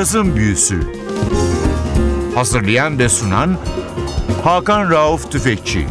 [0.00, 0.80] Cazın Büyüsü
[2.34, 3.58] Hazırlayan ve sunan
[4.44, 5.86] Hakan Rauf Tüfekçi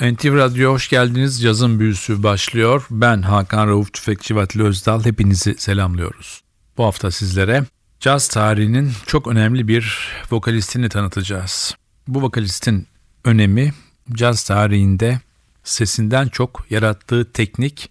[0.00, 1.42] NTV Radyo hoş geldiniz.
[1.42, 2.86] Cazın Büyüsü başlıyor.
[2.90, 5.04] Ben Hakan Rauf Tüfekçi Vatili Özdal.
[5.04, 6.42] Hepinizi selamlıyoruz.
[6.76, 7.64] Bu hafta sizlere
[8.00, 11.74] caz tarihinin çok önemli bir vokalistini tanıtacağız.
[12.08, 12.86] Bu vokalistin
[13.24, 13.74] önemi
[14.12, 15.20] caz tarihinde
[15.64, 17.90] sesinden çok yarattığı teknik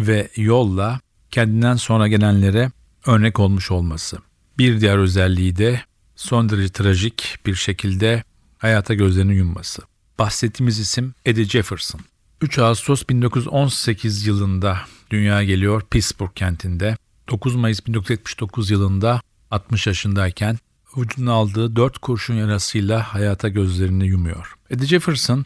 [0.00, 1.00] ve yolla
[1.32, 2.70] kendinden sonra gelenlere
[3.06, 4.18] örnek olmuş olması.
[4.58, 5.82] Bir diğer özelliği de
[6.16, 8.24] son derece trajik bir şekilde
[8.58, 9.82] hayata gözlerini yumması.
[10.18, 12.00] Bahsettiğimiz isim Eddie Jefferson.
[12.40, 14.78] 3 Ağustos 1918 yılında
[15.10, 16.96] dünyaya geliyor Pittsburgh kentinde.
[17.30, 20.58] 9 Mayıs 1979 yılında 60 yaşındayken
[20.96, 24.54] vücuduna aldığı 4 kurşun yarasıyla hayata gözlerini yumuyor.
[24.70, 25.44] Eddie Jefferson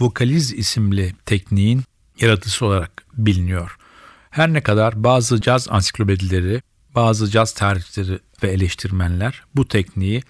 [0.00, 1.82] vokaliz isimli tekniğin
[2.20, 3.76] yaratıcısı olarak biliniyor.
[4.36, 6.62] Her ne kadar bazı caz ansiklopedileri,
[6.94, 10.22] bazı caz tarihçileri ve eleştirmenler bu tekniği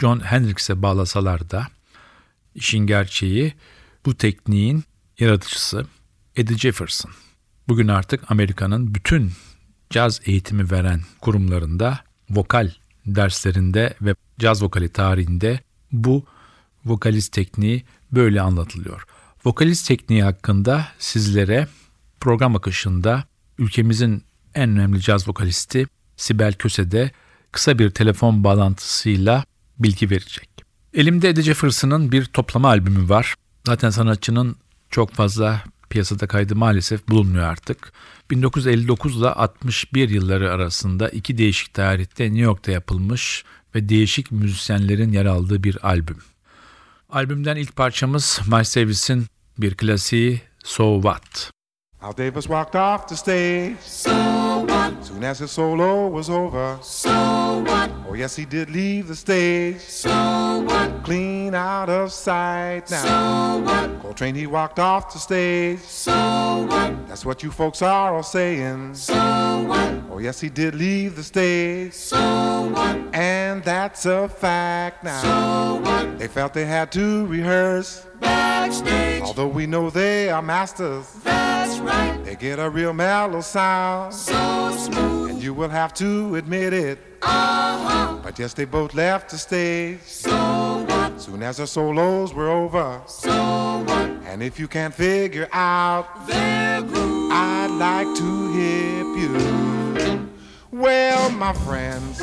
[0.00, 1.66] John Hendrix'e bağlasalar da
[2.54, 3.54] işin gerçeği
[4.06, 4.84] bu tekniğin
[5.18, 5.86] yaratıcısı
[6.36, 7.10] Eddie Jefferson.
[7.68, 9.32] Bugün artık Amerika'nın bütün
[9.90, 12.70] caz eğitimi veren kurumlarında vokal
[13.06, 15.60] derslerinde ve caz vokali tarihinde
[15.92, 16.24] bu
[16.84, 19.04] vokalist tekniği böyle anlatılıyor.
[19.44, 21.68] Vokalist tekniği hakkında sizlere
[22.20, 23.31] program akışında
[23.62, 24.24] ülkemizin
[24.54, 27.10] en önemli caz vokalisti Sibel Köse'de
[27.52, 29.44] kısa bir telefon bağlantısıyla
[29.78, 30.48] bilgi verecek.
[30.94, 33.34] Elimde Eddie Jefferson'ın bir toplama albümü var.
[33.66, 34.56] Zaten sanatçının
[34.90, 37.92] çok fazla piyasada kaydı maalesef bulunmuyor artık.
[38.30, 45.26] 1959 ile 61 yılları arasında iki değişik tarihte New York'ta yapılmış ve değişik müzisyenlerin yer
[45.26, 46.18] aldığı bir albüm.
[47.10, 49.26] Albümden ilk parçamız Miles Davis'in
[49.58, 51.50] bir klasiği So What.
[52.02, 53.76] Al Davis walked off the stage.
[53.80, 55.01] So what?
[55.12, 56.78] Soon as his solo was over.
[56.80, 57.90] So what?
[58.08, 59.80] Oh, yes, he did leave the stage.
[59.80, 61.04] So what?
[61.04, 63.02] Clean out of sight now.
[63.04, 64.00] So what?
[64.00, 65.80] Coltrane, he walked off the stage.
[65.80, 67.08] So what?
[67.08, 68.94] That's what you folks are all saying.
[68.94, 69.14] So
[69.68, 69.92] what?
[70.10, 71.92] Oh, yes, he did leave the stage.
[71.92, 72.96] So what?
[73.14, 75.20] And that's a fact now.
[75.20, 76.18] So what?
[76.18, 78.06] They felt they had to rehearse.
[78.18, 79.22] Backstage.
[79.22, 82.24] Although we know they are masters, That's right.
[82.24, 84.14] they get a real mellow sound.
[84.14, 85.01] So smooth.
[85.42, 87.00] You will have to admit it.
[87.20, 88.18] Uh huh.
[88.22, 89.98] But yes, they both left the stage.
[90.02, 91.20] So what?
[91.20, 93.02] Soon as the solos were over.
[93.08, 94.08] So what?
[94.24, 97.32] And if you can't figure out, Their groove.
[97.32, 100.30] I'd like to hip you.
[100.70, 102.20] Well, my friends,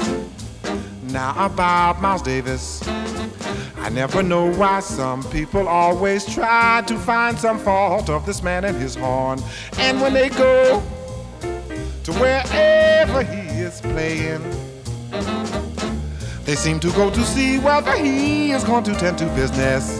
[1.11, 2.81] now about Miles Davis.
[3.79, 8.63] I never know why some people always try to find some fault of this man
[8.63, 9.41] and his horn.
[9.77, 10.81] And when they go
[12.11, 14.41] to wherever he is playing,
[16.43, 19.99] they seem to go to see whether he is going to tend to business.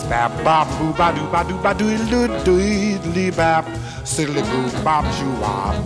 [0.00, 3.66] Spap bop boo ba doo ba doo ba doo doo doo doo bap
[4.06, 5.84] silly boo bop shoo wop.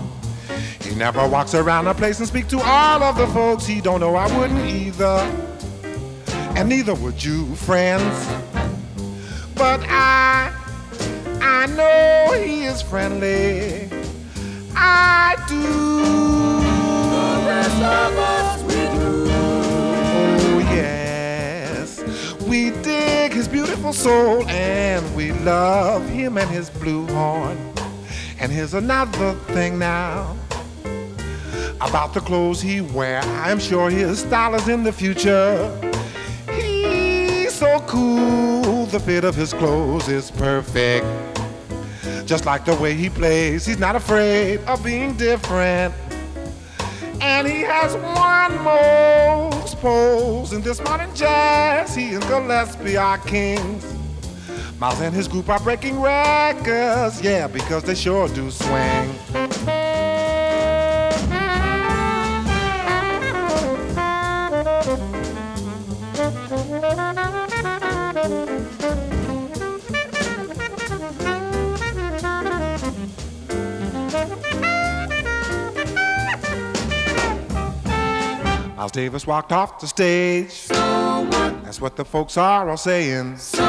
[0.81, 4.01] He never walks around a place and speak to all of the folks he don't
[4.01, 4.15] know.
[4.15, 5.27] I wouldn't either,
[6.57, 8.29] and neither would you, friends.
[9.55, 10.53] But I,
[11.41, 13.92] I know he is friendly.
[14.85, 15.63] I do.
[17.47, 19.27] The of us we do.
[20.45, 22.03] Oh yes,
[22.43, 27.57] we dig his beautiful soul and we love him and his blue horn.
[28.41, 30.37] And here's another thing now
[31.81, 33.21] about the clothes he wear.
[33.23, 35.71] I'm sure his style is in the future.
[36.51, 41.07] He's so cool, the fit of his clothes is perfect.
[42.25, 45.95] Just like the way he plays, he's not afraid of being different.
[47.21, 51.95] And he has won most polls in this modern jazz.
[51.95, 53.87] He and Gillespie are kings.
[54.81, 59.15] Miles and his group are breaking records, yeah, because they sure do swing.
[78.93, 80.51] Davis walked off the stage.
[80.51, 81.65] So what?
[81.65, 83.39] That's what the folks are all saying.
[83.39, 83.63] So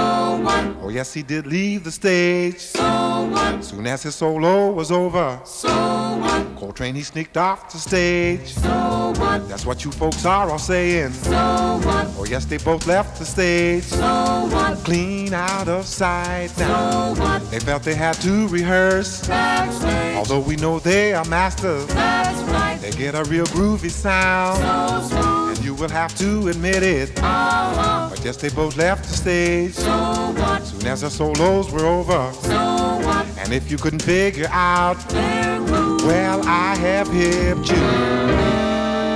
[0.43, 0.65] what?
[0.81, 2.59] Oh, yes, he did leave the stage.
[2.59, 3.63] So what?
[3.63, 6.55] Soon as his solo was over, So what?
[6.57, 8.53] Coltrane he sneaked off the stage.
[8.55, 9.47] So what?
[9.47, 11.11] That's what you folks are all saying.
[11.13, 12.07] So what?
[12.17, 13.83] Oh, yes, they both left the stage.
[13.83, 14.77] So what?
[14.79, 17.13] Clean out of sight now.
[17.13, 17.49] So what?
[17.49, 19.25] They felt they had to rehearse.
[19.27, 20.17] Backstage.
[20.17, 22.72] Although we know they are masters, That's right.
[22.83, 24.57] They get a real groovy sound.
[24.59, 25.55] So smooth.
[25.55, 27.17] And you will have to admit it.
[27.17, 28.09] Uh-huh.
[28.09, 29.73] But yes, they both left the stage.
[29.73, 29.91] So
[30.39, 30.65] what?
[30.67, 32.31] Soon as the solos were over.
[32.33, 33.25] So what?
[33.39, 35.61] And if you couldn't figure out, Their
[36.07, 37.83] well, I have hipped you.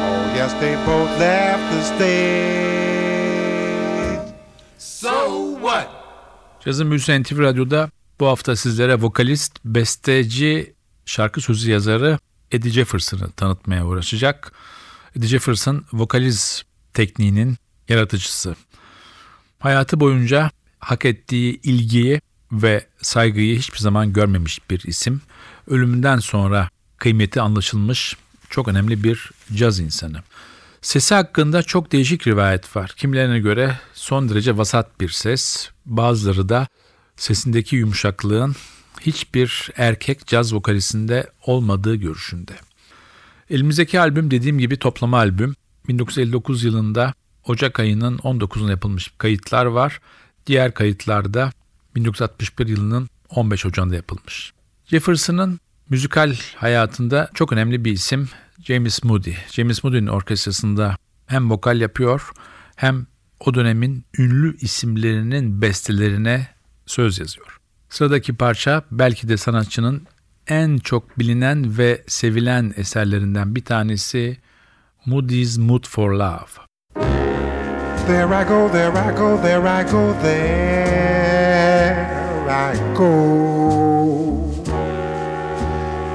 [0.07, 2.67] Oh, yes, they both left the stage.
[4.77, 5.11] So
[5.61, 5.87] what?
[6.65, 7.89] Cazın Büyüsü NTV Radyo'da
[8.19, 10.73] bu hafta sizlere vokalist, besteci,
[11.05, 12.19] şarkı sözü yazarı
[12.51, 14.51] Eddie Jefferson'ı tanıtmaya uğraşacak.
[15.15, 16.63] Eddie Jefferson vokaliz
[16.93, 17.57] tekniğinin
[17.89, 18.55] yaratıcısı.
[19.59, 22.21] Hayatı boyunca hak ettiği ilgiyi
[22.51, 25.21] ve saygıyı hiçbir zaman görmemiş bir isim.
[25.67, 28.17] Ölümünden sonra kıymeti anlaşılmış
[28.49, 30.23] çok önemli bir caz insanı.
[30.81, 32.93] Sesi hakkında çok değişik rivayet var.
[32.97, 36.67] Kimilerine göre son derece vasat bir ses, bazıları da
[37.15, 38.55] sesindeki yumuşaklığın
[39.01, 42.53] hiçbir erkek caz vokalistinde olmadığı görüşünde.
[43.49, 45.55] Elimizdeki albüm dediğim gibi toplama albüm.
[45.87, 47.13] 1959 yılında
[47.45, 49.99] Ocak ayının 19'unda yapılmış kayıtlar var.
[50.47, 51.51] Diğer kayıtlarda
[51.95, 54.53] 1961 yılının 15 Ocağı'nda yapılmış.
[54.85, 55.59] Jefferson'ın
[55.89, 58.29] müzikal hayatında çok önemli bir isim
[58.63, 59.33] James Moody.
[59.51, 60.95] James Moody'nin orkestrasında
[61.27, 62.31] hem vokal yapıyor
[62.75, 63.07] hem
[63.39, 66.47] o dönemin ünlü isimlerinin bestelerine
[66.85, 67.56] söz yazıyor.
[67.89, 70.07] Sıradaki parça belki de sanatçının
[70.47, 74.37] en çok bilinen ve sevilen eserlerinden bir tanesi
[75.05, 76.67] Moody's Mood for Love.
[78.07, 81.27] There I go, there I go, there I go, there
[82.49, 83.07] I go.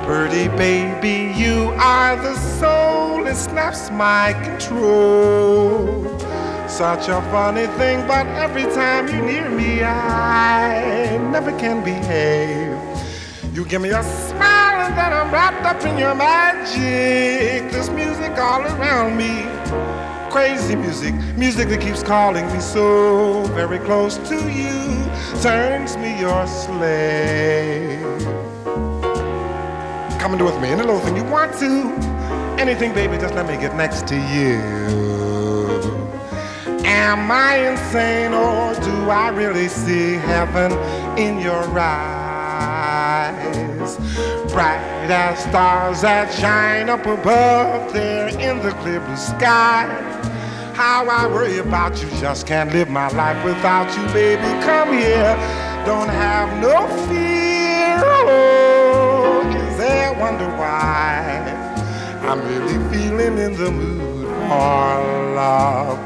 [0.06, 6.31] Pretty baby, you are the soul that snaps my control.
[6.72, 12.78] Such a funny thing, but every time you near me, I never can behave.
[13.54, 17.70] You give me a smile and then I'm wrapped up in your magic.
[17.70, 19.46] This music all around me
[20.30, 26.46] crazy music, music that keeps calling me so very close to you, turns me your
[26.46, 28.00] slave.
[30.18, 31.92] Come and do with me any little thing you want to,
[32.58, 35.31] anything, baby, just let me get next to you.
[37.02, 40.70] Am I insane or do I really see heaven
[41.18, 43.16] in your eyes?
[44.52, 49.88] Bright as stars that shine up above there in the clear blue sky.
[50.74, 54.46] How I worry about you, just can't live my life without you, baby.
[54.64, 55.36] Come here,
[55.84, 57.98] don't have no fear.
[57.98, 61.50] Oh, is there wonder why
[62.22, 65.98] I'm really feeling in the mood for love?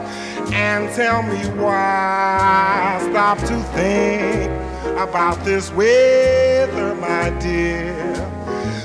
[0.52, 4.50] And tell me why stop to think
[4.98, 7.94] about this weather, my dear.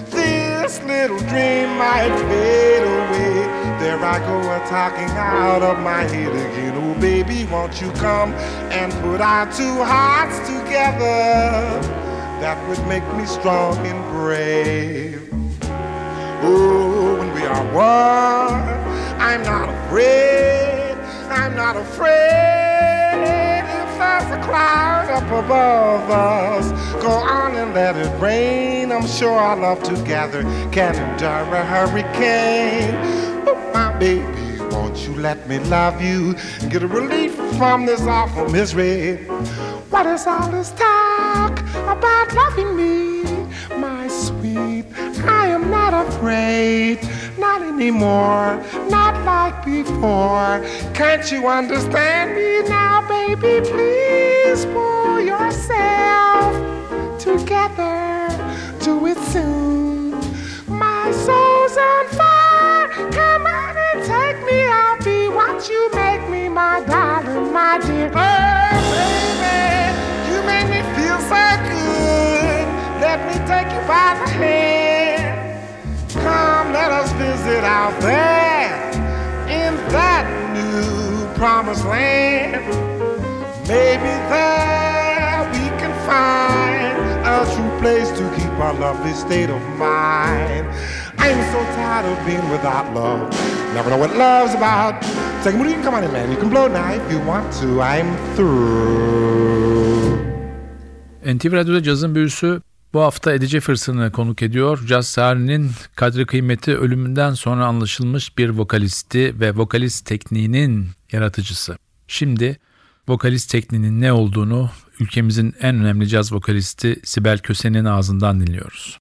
[0.10, 3.34] This little dream might fade away.
[3.80, 6.74] There I go, a talking out of my head again.
[6.76, 8.34] Oh, baby, won't you come
[8.72, 11.80] and put our two hearts together?
[12.42, 15.30] That would make me strong and brave.
[16.44, 18.64] Oh, when we are one,
[19.22, 20.71] I'm not afraid.
[21.32, 26.72] I'm not afraid if there's a cloud up above us.
[27.02, 28.92] Go on and let it rain.
[28.92, 32.96] I'm sure our love together can endure a hurricane.
[33.48, 36.36] Oh, my baby, won't you let me love you?
[36.70, 39.26] Get a relief from this awful misery.
[39.90, 43.24] What is all this talk about loving me,
[43.78, 44.86] my sweet?
[45.24, 47.00] I am not afraid,
[47.42, 50.62] not anymore, not like before.
[50.94, 53.68] Can't you understand me now, baby?
[53.68, 56.54] Please pull yourself
[57.18, 58.30] together,
[58.86, 60.12] do it soon.
[60.68, 64.60] My soul's on fire, come on and take me.
[64.64, 68.12] I'll be what you make me, my darling, my dear.
[68.14, 69.58] Oh, baby,
[70.30, 72.66] you make me feel so good.
[73.02, 74.71] Let me take you by the hand.
[77.64, 78.92] Out there
[79.48, 82.66] in that new promised land.
[83.68, 90.68] Maybe there we can find a true place to keep our lovely state of mind.
[91.20, 93.30] I'm so tired of being without love.
[93.76, 95.04] Never know what love's about.
[95.44, 96.32] Second Moody, you can come on in, man.
[96.32, 97.80] You can blow now if you want to.
[97.82, 100.18] I'm through.
[101.26, 102.62] NTV Radyo'da cazın büyüsü
[102.94, 104.80] bu hafta Edi Jefferson'ı konuk ediyor.
[104.88, 111.76] Caz tarihinin kadri kıymeti ölümünden sonra anlaşılmış bir vokalisti ve vokalist tekniğinin yaratıcısı.
[112.08, 112.58] Şimdi
[113.08, 114.70] vokalist tekniğinin ne olduğunu
[115.00, 118.98] ülkemizin en önemli caz vokalisti Sibel Köse'nin ağzından dinliyoruz.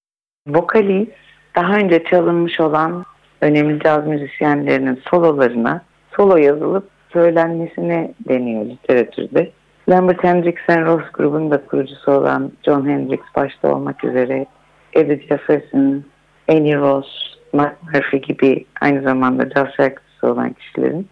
[0.48, 1.12] Vokalist
[1.56, 3.04] daha önce çalınmış olan
[3.40, 5.84] önemli caz müzisyenlerinin sololarına
[6.16, 9.52] solo yazılıp söylenmesine deniyor literatürde.
[9.90, 14.46] Lambert Hendrix and Ross grubunun da kurucusu olan John Hendrix başta olmak üzere
[14.92, 16.04] Eddie Jefferson,
[16.48, 17.06] Annie Ross,
[17.52, 21.08] Mark Murphy gibi aynı zamanda caz şarkıcısı olan kişilerin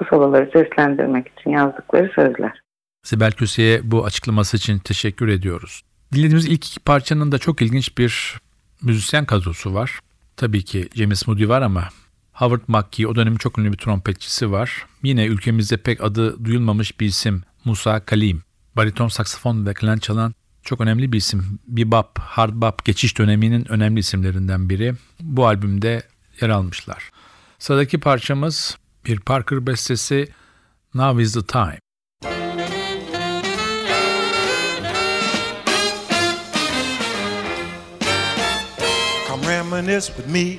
[0.00, 2.60] bu soloları seslendirmek için yazdıkları sözler.
[3.02, 5.82] Sibel Köse'ye bu açıklaması için teşekkür ediyoruz.
[6.12, 8.38] Dinlediğimiz ilk iki parçanın da çok ilginç bir
[8.82, 10.00] müzisyen kadrosu var.
[10.36, 11.88] Tabii ki James Moody var ama
[12.32, 14.86] Howard McKee o dönemin çok ünlü bir trompetçisi var.
[15.02, 18.42] Yine ülkemizde pek adı duyulmamış bir isim Musa Kalim.
[18.76, 21.58] Bariton saksafon ve klan çalan çok önemli bir isim.
[21.66, 24.94] Bebop, hard bop geçiş döneminin önemli isimlerinden biri.
[25.20, 26.02] Bu albümde
[26.40, 27.10] yer almışlar.
[27.58, 28.76] Sıradaki parçamız
[29.06, 30.28] bir Parker bestesi
[30.94, 31.78] Now is the Time.
[39.28, 40.58] Come reminisce with me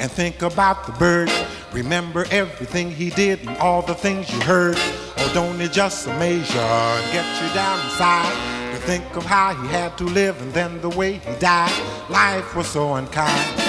[0.00, 1.30] and think about the bird.
[1.74, 5.03] Remember everything he did and all the things you heard.
[5.32, 8.32] Don't it just amaze you and get you down inside
[8.72, 11.72] to think of how he had to live and then the way he died.
[12.08, 13.60] Life was so unkind.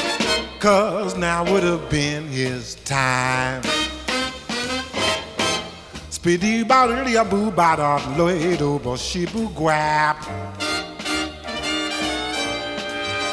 [0.60, 3.64] Cause now would have been his time.
[6.10, 10.18] Speedy body a boo bada loido bo shibu guap.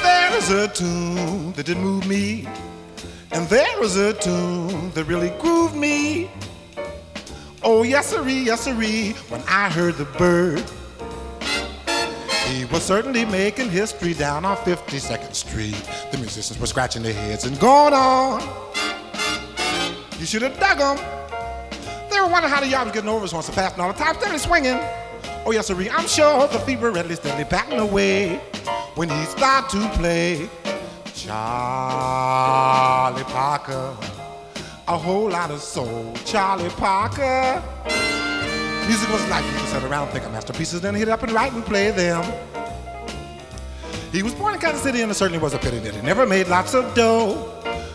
[0.03, 2.47] There is a tune that did move me,
[3.31, 6.31] and there is a tune that really grooved me.
[7.65, 10.65] Oh, yes, sirree, yes, sirree, when I heard the bird.
[12.49, 15.77] He was certainly making history down on 52nd Street.
[16.11, 18.43] The musicians were scratching their heads and going on.
[20.19, 20.99] You should have dug them.
[22.11, 24.17] They were wondering how the yacht was getting over so fast and all the time
[24.17, 24.81] steadily swinging.
[25.47, 28.41] Oh, yes, sirree, I'm sure the fever readily steadily batting away
[28.97, 30.51] when he started to play.
[31.15, 31.35] Charlie
[33.25, 33.97] Parker,
[34.89, 36.13] a whole lot of soul.
[36.25, 37.63] Charlie Parker.
[38.87, 39.45] Music was life.
[39.59, 42.25] Could sit around and think of masterpieces, then hit up and write and play them.
[44.11, 46.27] He was born in Kansas City, and it certainly was a pity that he never
[46.27, 47.51] made lots of dough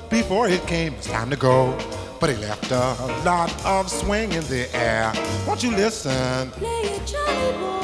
[0.10, 1.78] before it came his time to go.
[2.20, 5.14] But he left a lot of swing in the air.
[5.46, 6.50] Won't you listen?
[6.52, 7.77] Play it, Charlie boy.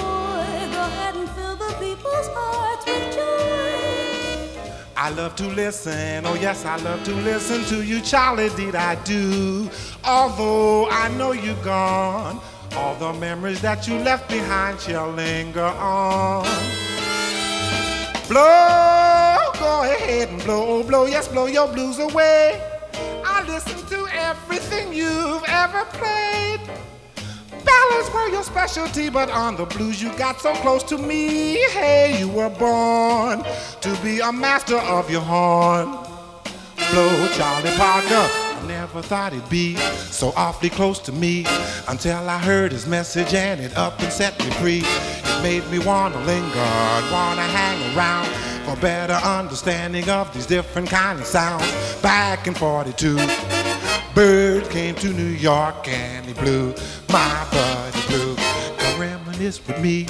[5.04, 8.96] I love to listen, oh yes, I love to listen to you, Charlie, did I
[9.04, 9.70] do?
[10.06, 12.40] Although I know you're gone,
[12.78, 16.46] all the memories that you left behind shall linger on.
[18.30, 22.62] Blow, go ahead and blow, oh, blow, yes, blow your blues away.
[23.26, 26.62] I listen to everything you've ever played.
[27.66, 31.56] Ballads were your specialty, but on the blues you got so close to me.
[31.72, 33.44] Hey, you were born
[33.82, 35.92] to be a master of your horn.
[36.92, 38.30] Blow, Charlie Parker.
[38.64, 41.46] I never thought it'd be so awfully close to me
[41.88, 44.84] until I heard his message and it up and set me free.
[44.84, 46.70] It made me wanna linger
[47.12, 48.28] wanna hang around
[48.66, 51.66] for better understanding of these different kind of sounds.
[52.02, 53.18] Back in 42,
[54.16, 56.76] Bird came to New York and he blew
[57.10, 58.36] my buddy blue.
[58.78, 60.02] Come reminisce with me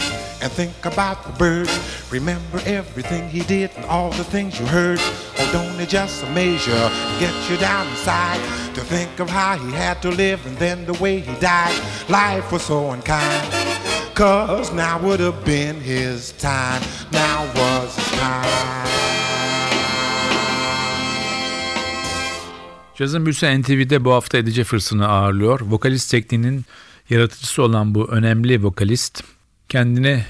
[0.41, 1.69] and think about the bird.
[2.11, 4.99] Remember everything he did and all the things you heard.
[5.01, 6.73] Oh, don't it just amaze you,
[7.17, 8.41] get you down inside
[8.75, 11.79] to think of how he had to live and then the way he died.
[12.09, 13.53] Life was so unkind.
[14.15, 16.81] Cause now would have been his time.
[17.13, 19.22] Now was his time.
[22.95, 25.61] Cazın Büyüsü NTV'de bu hafta Eddie Jefferson'ı ağırlıyor.
[25.61, 26.65] Vokalist tekniğinin
[27.09, 29.23] yaratıcısı olan bu önemli vokalist
[29.69, 30.25] kendini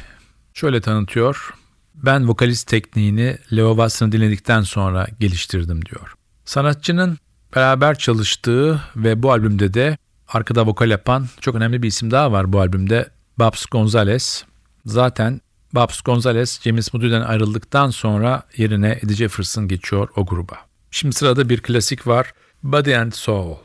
[0.53, 1.53] şöyle tanıtıyor.
[1.95, 6.13] Ben vokalist tekniğini Leo Watson'ı dinledikten sonra geliştirdim diyor.
[6.45, 7.17] Sanatçının
[7.55, 12.53] beraber çalıştığı ve bu albümde de arkada vokal yapan çok önemli bir isim daha var
[12.53, 13.09] bu albümde.
[13.39, 14.45] Babs Gonzalez.
[14.85, 15.41] Zaten
[15.73, 20.57] Babs Gonzalez James Moody'den ayrıldıktan sonra yerine Eddie Jefferson geçiyor o gruba.
[20.91, 22.33] Şimdi sırada bir klasik var.
[22.65, 23.59] Body and Soul.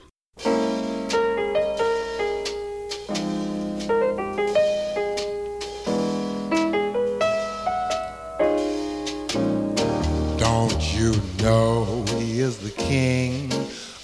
[10.36, 13.52] Don't you know he is the king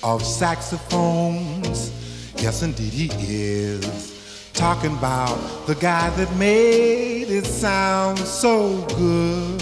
[0.04, 1.90] of saxophones?
[2.36, 4.52] Yes, indeed, he is.
[4.52, 9.60] Talking about the guy that made it sound so good.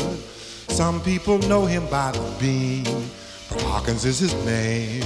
[0.68, 3.21] Some people know him by the beam, but
[3.60, 5.04] Hawkins is his name.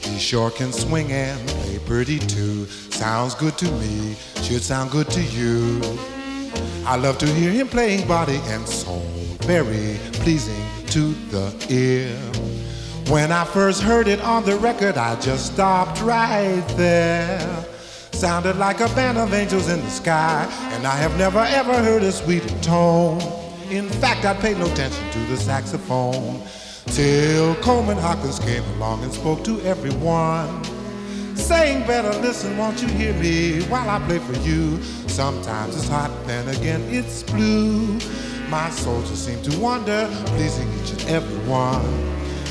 [0.00, 2.66] He sure can swing and play pretty too.
[2.66, 5.80] Sounds good to me, should sound good to you.
[6.84, 9.06] I love to hear him playing body and soul,
[9.42, 12.16] very pleasing to the ear.
[13.10, 17.64] When I first heard it on the record, I just stopped right there.
[18.12, 22.02] Sounded like a band of angels in the sky, and I have never ever heard
[22.02, 23.20] a sweeter tone.
[23.70, 26.42] In fact, I paid no attention to the saxophone
[26.86, 30.64] till Coleman Hawkins came along and spoke to everyone.
[31.36, 34.82] Saying, better listen, won't you hear me while I play for you?
[35.08, 37.98] Sometimes it's hot, then again it's blue.
[38.48, 41.84] My soldiers seem to wander, pleasing each and every one.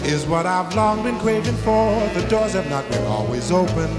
[0.03, 1.99] Is what I've long been craving for.
[2.15, 3.89] The doors have not been always open,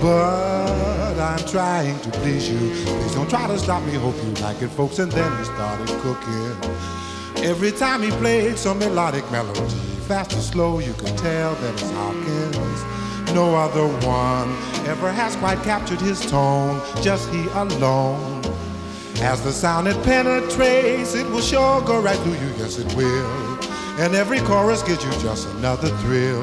[0.00, 2.58] but I'm trying to please you.
[2.58, 4.98] Please don't try to stop me, hope you like it, folks.
[4.98, 6.56] And then he started cooking.
[7.44, 9.60] Every time he played some melodic melody,
[10.08, 13.34] fast or slow, you could tell that it's Hawkins.
[13.34, 14.48] No other one
[14.88, 18.42] ever has quite captured his tone, just he alone.
[19.16, 23.30] As the sound it penetrates, it will sure go right through you, yes it will.
[23.98, 26.42] And every chorus gives you just another thrill.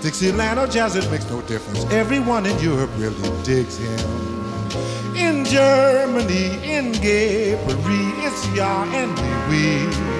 [0.00, 1.84] Dixieland or jazz, it makes no difference.
[1.92, 5.16] Everyone in Europe really digs him.
[5.16, 9.16] In Germany, in Gay it's Ya and
[9.48, 10.11] Louis.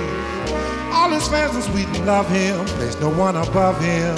[1.03, 4.17] All his fans in Sweden love him, there's no one above him.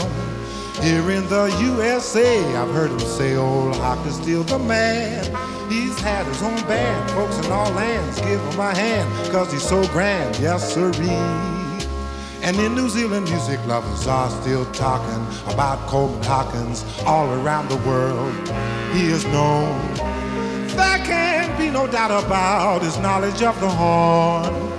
[0.83, 3.75] Here in the USA, I've heard him say old
[4.07, 5.25] is still the man.
[5.71, 9.63] He's had his own band, folks in all lands give him a hand, cause he's
[9.63, 11.09] so grand, yes sirree.
[12.43, 17.79] And in New Zealand, music lovers are still talking about Coleman Hawkins all around the
[17.89, 18.35] world.
[18.93, 19.95] He is known.
[20.77, 24.74] There can't be no doubt about his knowledge of the horn.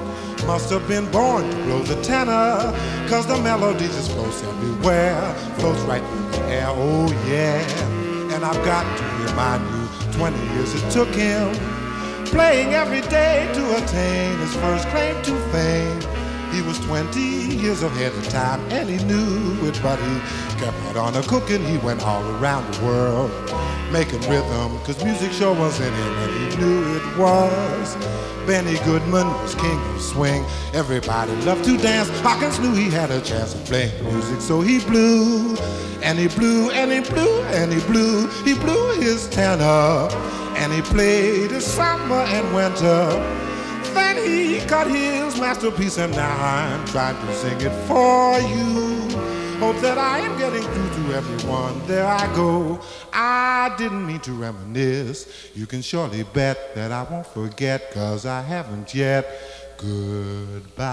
[0.48, 2.72] Must have been born to blow the tenor,
[3.10, 7.60] cause the melody just flows everywhere, flows right through the air, oh yeah.
[8.32, 11.52] And I've got to remind you, 20 years it took him,
[12.26, 16.25] playing every day to attain his first claim to fame.
[16.56, 20.20] He was 20 years ahead of time, and he knew it, but he
[20.58, 21.62] kept right on a cooking.
[21.66, 23.30] He went all around the world,
[23.92, 27.98] making rhythm, cause music sure was in him, and he knew it was.
[28.48, 30.46] Benny Goodman was king of swing.
[30.74, 32.08] Everybody loved to dance.
[32.22, 35.58] Hawkins knew he had a chance of playing music, so he blew,
[36.04, 38.30] and he blew, and he blew, and he blew.
[38.46, 40.08] He blew his tenor,
[40.56, 43.45] and he played his summer and winter.
[44.66, 49.10] Then he got his masterpiece, and now I'm trying to sing it for you.
[49.60, 51.74] Hope that I am getting through to everyone.
[51.88, 52.80] There I go.
[53.14, 55.28] I didn't mean to reminisce.
[55.56, 59.26] You can surely bet that I won't forget, cause I haven't yet.
[59.78, 60.86] Goodbye.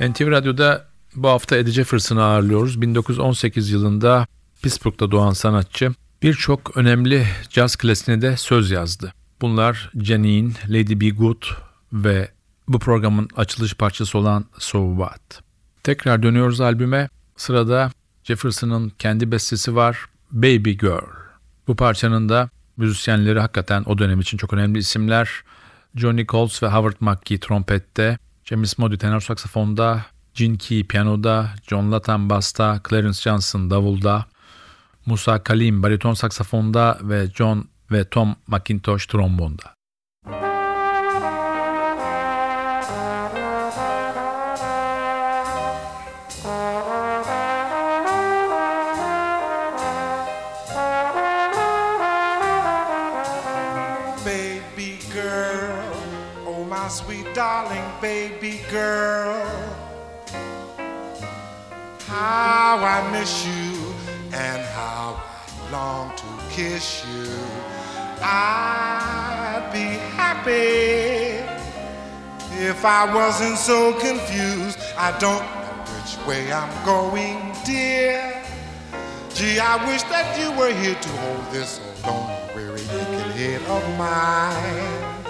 [0.00, 2.80] NTV Radyo'da bu hafta Eddie Jefferson'ı ağırlıyoruz.
[2.80, 4.26] 1918 yılında
[4.62, 9.12] Pittsburgh'da doğan sanatçı birçok önemli caz klasiğine de söz yazdı.
[9.40, 11.42] Bunlar Janine, Lady Be Good
[11.92, 12.30] ve
[12.68, 15.42] bu programın açılış parçası olan So What.
[15.82, 17.08] Tekrar dönüyoruz albüme.
[17.36, 17.90] Sırada
[18.24, 19.98] Jefferson'ın kendi bestesi var
[20.32, 21.08] Baby Girl.
[21.68, 25.30] Bu parçanın da müzisyenleri hakikaten o dönem için çok önemli isimler.
[25.96, 30.04] Johnny Coles ve Howard McGee trompette, James Moody tenor saksafonda,
[30.34, 34.26] Gene Key piyanoda, John Latan basta, Clarence Johnson davulda,
[35.06, 39.74] Musa Kalim bariton saksafonda ve John ve Tom McIntosh trombonda.
[54.24, 55.94] Baby girl,
[56.46, 59.42] oh sweet darling baby girl.
[62.08, 63.69] How I miss you
[64.32, 67.28] and how I long to kiss you.
[68.22, 71.40] I'd be happy
[72.62, 74.78] if I wasn't so confused.
[74.96, 78.42] I don't know which way I'm going, dear.
[79.34, 83.82] Gee, I wish that you were here to hold this lonely, weary, aching head of
[83.98, 85.20] mine.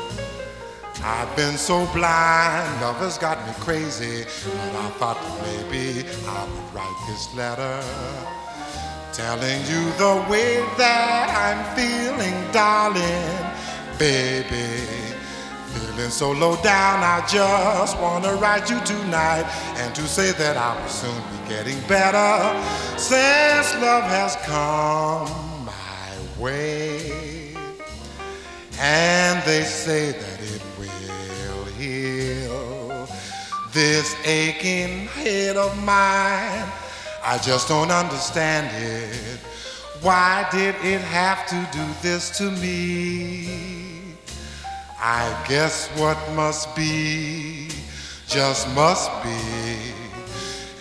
[1.03, 6.75] I've been so blind, love has got me crazy, but I thought maybe I would
[6.75, 7.83] write this letter
[9.21, 13.37] telling you the way that I'm feeling, darling,
[13.99, 14.81] baby.
[15.75, 19.45] Feeling so low down, I just wanna write you tonight
[19.77, 22.33] and to say that I will soon be getting better
[22.97, 25.29] since love has come
[25.67, 26.11] my
[26.43, 27.55] way.
[28.79, 33.07] And they say that it will heal
[33.73, 36.73] this aching head of mine.
[37.23, 39.41] I just don't understand it.
[40.01, 44.17] Why did it have to do this to me?
[44.99, 47.69] I guess what must be
[48.31, 49.37] just must be.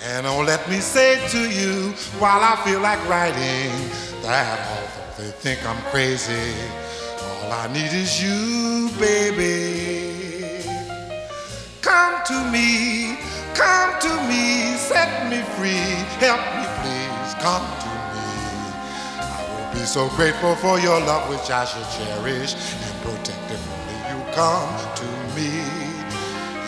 [0.04, 3.71] And oh, let me say to you while I feel like writing
[4.21, 6.54] that although they think I'm crazy,
[7.21, 10.63] all I need is you, baby.
[11.82, 13.17] Come to me,
[13.59, 15.91] come to me, set me free,
[16.23, 18.31] help me please, come to me.
[19.19, 23.61] I will be so grateful for your love which I shall cherish and protect if
[23.75, 25.51] only you come to me.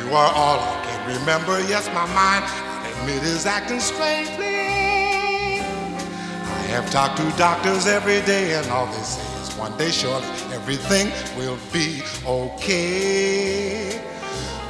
[0.03, 4.59] You are all I can remember, yes, my mind, I admit, is acting strangely.
[6.43, 10.27] I have talked to doctors every day, and all they say is one day surely
[10.51, 14.01] everything will be okay.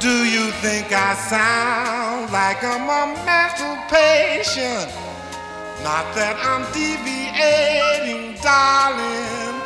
[0.02, 4.90] Do you think I sound like I'm a mental patient?
[5.84, 9.62] Not that I'm deviating, darling,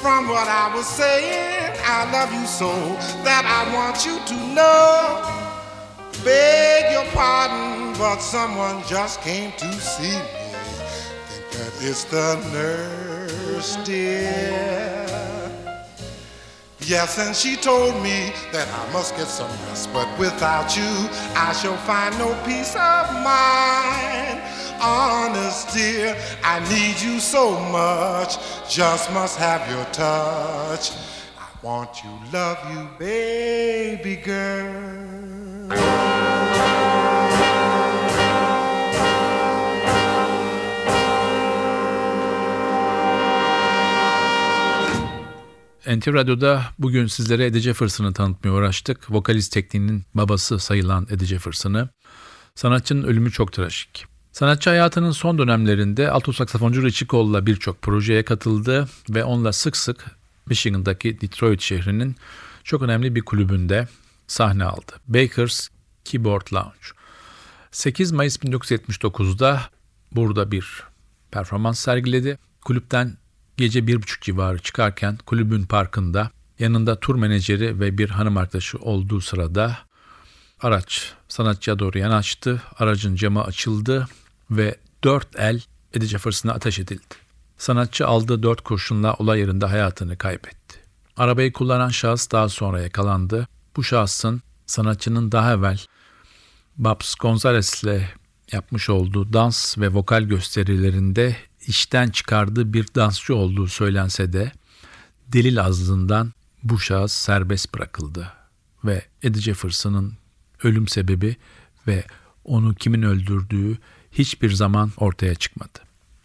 [0.00, 1.74] from what I was saying.
[1.82, 2.70] I love you so
[3.24, 5.26] that I want you to know.
[6.22, 10.54] Beg your pardon, but someone just came to see me.
[11.26, 15.09] Think that it's the nurse, dear.
[16.82, 21.52] Yes, and she told me that I must get some rest, but without you, I
[21.52, 24.40] shall find no peace of mind.
[24.80, 28.38] Honest, dear, I need you so much,
[28.68, 30.92] just must have your touch.
[31.38, 36.19] I want you, love you, baby girl.
[45.96, 49.10] NTV Radyo'da bugün sizlere Eddie Jefferson'ı tanıtmaya uğraştık.
[49.10, 51.88] Vokalist tekniğinin babası sayılan Eddie Jefferson'ı.
[52.54, 54.06] Sanatçının ölümü çok trajik.
[54.32, 60.04] Sanatçı hayatının son dönemlerinde alto saksafoncu Richie Cole'la birçok projeye katıldı ve onunla sık sık
[60.46, 62.16] Michigan'daki Detroit şehrinin
[62.64, 63.88] çok önemli bir kulübünde
[64.26, 64.92] sahne aldı.
[65.08, 65.68] Baker's
[66.04, 66.86] Keyboard Lounge.
[67.70, 69.62] 8 Mayıs 1979'da
[70.12, 70.82] burada bir
[71.30, 72.38] performans sergiledi.
[72.60, 73.16] Kulüpten
[73.56, 79.20] gece bir buçuk civarı çıkarken kulübün parkında yanında tur menajeri ve bir hanım arkadaşı olduğu
[79.20, 79.78] sırada
[80.60, 82.62] araç sanatçıya doğru yanaştı.
[82.78, 84.08] Aracın camı açıldı
[84.50, 85.62] ve dört el
[85.94, 87.14] Eddie Jefferson'a ateş edildi.
[87.58, 90.80] Sanatçı aldığı dört kurşunla olay yerinde hayatını kaybetti.
[91.16, 93.48] Arabayı kullanan şahıs daha sonra yakalandı.
[93.76, 95.80] Bu şahsın sanatçının daha evvel
[96.76, 98.10] Babs Gonzalez ile
[98.52, 104.52] yapmış olduğu dans ve vokal gösterilerinde işten çıkardığı bir dansçı olduğu söylense de
[105.28, 108.32] delil azlığından bu şahıs serbest bırakıldı
[108.84, 110.12] ve Eddie Jefferson'ın
[110.62, 111.36] ölüm sebebi
[111.86, 112.04] ve
[112.44, 113.78] onu kimin öldürdüğü
[114.12, 115.78] hiçbir zaman ortaya çıkmadı.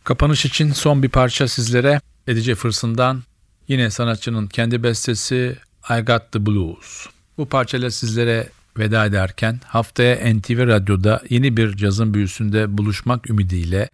[0.03, 3.23] Kapanış için son bir parça sizlere Eddie Jefferson'dan
[3.67, 5.57] yine sanatçının kendi bestesi
[5.89, 7.07] I Got The Blues.
[7.37, 13.89] Bu parçayla sizlere veda ederken haftaya NTV Radyo'da yeni bir cazın büyüsünde buluşmak ümidiyle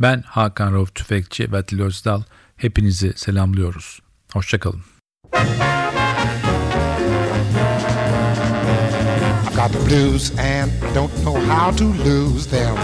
[0.00, 2.22] ben Hakan Rauf Tüfekçi ve Atilla Özdal
[2.56, 4.00] hepinizi selamlıyoruz.
[4.32, 4.80] Hoşçakalın.
[9.56, 12.76] Got the blues and I don't know how to lose them.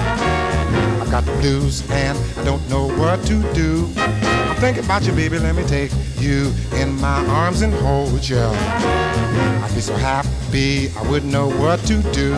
[1.02, 4.27] I've got the blues and I don't know what to do.
[4.58, 5.38] I'm thinking about you, baby.
[5.38, 8.40] Let me take you in my arms and hold you.
[8.40, 12.34] I'd be so happy I wouldn't know what to do.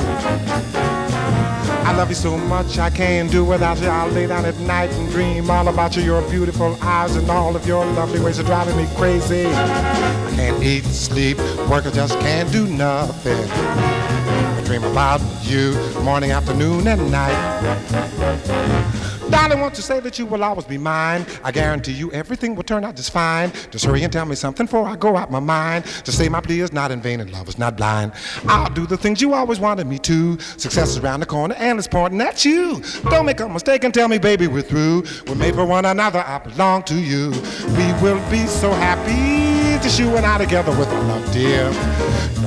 [1.86, 3.88] I love you so much I can't do without you.
[3.88, 6.02] I'll lay down at night and dream all about you.
[6.02, 9.46] Your beautiful eyes and all of your lovely ways are driving me crazy.
[9.46, 11.38] I can't eat, sleep,
[11.70, 13.50] work, I just can't do nothing.
[13.50, 18.99] I dream about you morning, afternoon, and night.
[19.30, 21.24] Darling, won't you say that you will always be mine?
[21.44, 23.52] I guarantee you everything will turn out just fine.
[23.70, 25.84] Just hurry and tell me something before I go out my mind.
[26.04, 28.12] To say my plea is not in vain and love is not blind.
[28.46, 30.38] I'll do the things you always wanted me to.
[30.40, 32.82] Success is around the corner and it's pointing at you.
[33.08, 35.04] Don't make a mistake and tell me, baby, we're through.
[35.26, 36.24] We're made for one another.
[36.26, 37.30] I belong to you.
[37.30, 39.50] We will be so happy
[39.82, 41.70] just you and I together with our love, dear.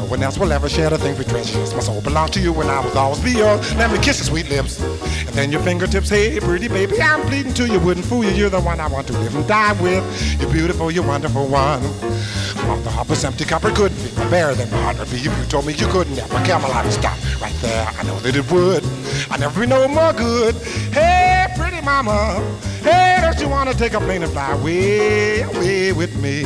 [0.03, 1.57] No one else will ever share the things we treasure.
[1.59, 3.73] My soul belongs to you and I will always be yours.
[3.75, 4.81] Let me kiss your sweet lips.
[4.81, 7.79] And then your fingertips, hey, pretty baby, I'm pleading to you.
[7.79, 8.31] Wouldn't fool you.
[8.31, 10.03] You're the one I want to live and die with.
[10.41, 11.81] You're beautiful, you're wonderful one.
[11.85, 15.25] Off the hoppers, empty copper couldn't be more bare than my heart would be if
[15.25, 17.87] you told me you couldn't have my camel out stop right there.
[17.87, 18.83] I know that it would.
[19.31, 20.53] I never be no more good.
[20.91, 22.43] Hey, pretty mama.
[22.81, 26.43] Hey, don't you want to take a plane and fly away, away with me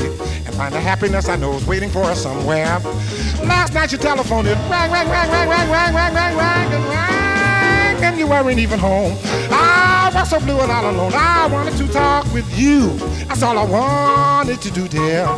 [0.58, 2.80] find the happiness I know is waiting for us somewhere?
[3.46, 6.84] Last night you telephoned, did rang, rang, rang, rang, rang, rang, rang, rang, rang, and
[6.86, 9.16] rang, and you weren't even home.
[9.52, 11.12] I was so blue and all alone.
[11.14, 12.90] I wanted to talk with you.
[13.28, 15.30] That's all I wanted to do, dear.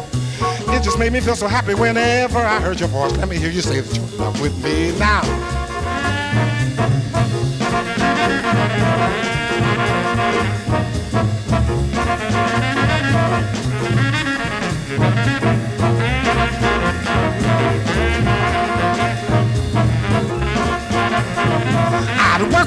[0.70, 3.12] It just made me feel so happy whenever I heard your voice.
[3.18, 5.59] Let me hear you say that you're in love with me now.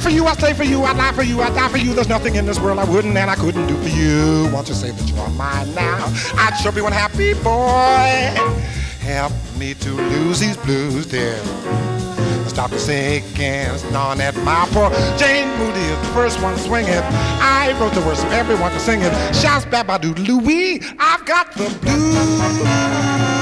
[0.03, 1.95] For you, I'd slave for you, I'd lie for you, I'd die for you.
[1.95, 4.51] There's nothing in this world I wouldn't and I couldn't do for you.
[4.53, 6.13] Won't you say that you are mine now?
[6.35, 8.35] I'd sure be one happy boy.
[9.01, 11.39] Help me to lose these blues, dear.
[12.49, 16.93] Stop the sinking, on at my poor Jane Moody is the first one swinging.
[17.41, 19.35] I wrote the words so everyone can sing it.
[19.35, 23.42] Shouts doodle Louie, I've got the blues.